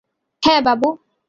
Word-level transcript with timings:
হ্যাঁ, 0.43 0.61
বাবু। 0.61 0.87